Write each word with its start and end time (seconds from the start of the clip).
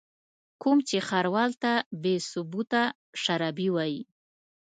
کوم 0.61 0.77
چې 0.87 0.97
ښاروال 1.07 1.51
ته 1.63 1.71
بې 2.01 2.15
ثبوته 2.31 2.83
شرابي 3.23 3.67
وايي. 3.75 4.01